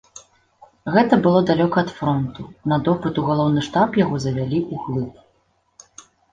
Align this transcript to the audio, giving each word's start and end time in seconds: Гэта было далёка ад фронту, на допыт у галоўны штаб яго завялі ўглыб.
Гэта 0.95 1.19
было 1.27 1.39
далёка 1.49 1.77
ад 1.85 1.91
фронту, 1.99 2.47
на 2.73 2.81
допыт 2.89 3.21
у 3.23 3.27
галоўны 3.29 3.61
штаб 3.69 3.89
яго 4.03 4.15
завялі 4.27 4.65
ўглыб. 4.73 5.15